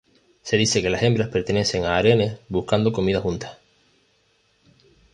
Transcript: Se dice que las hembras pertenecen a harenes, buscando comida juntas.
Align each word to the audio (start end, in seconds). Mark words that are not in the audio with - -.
Se 0.41 0.57
dice 0.57 0.81
que 0.81 0.89
las 0.89 1.03
hembras 1.03 1.29
pertenecen 1.29 1.85
a 1.85 1.95
harenes, 1.95 2.39
buscando 2.49 2.91
comida 2.91 3.21
juntas. 3.21 3.59